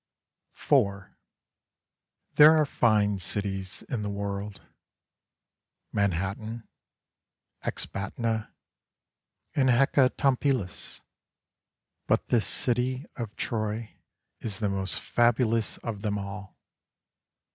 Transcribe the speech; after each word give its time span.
28 0.55 0.69
Beauty. 0.77 0.97
IV.' 0.97 1.05
There 2.37 2.57
are 2.57 2.65
fine 2.65 3.19
cities 3.19 3.83
in 3.83 4.01
the 4.01 4.09
world— 4.09 4.61
Manhattan, 5.93 6.67
Ecbatana 7.63 8.51
and 9.55 9.69
Hecatompylus— 9.69 11.01
but 12.07 12.29
this 12.29 12.47
city 12.47 13.05
of 13.15 13.35
Troy 13.35 13.91
is 14.39 14.57
the 14.57 14.69
most 14.69 14.99
fabulous 14.99 15.77
of 15.83 16.01
them 16.01 16.17
all. 16.17 16.57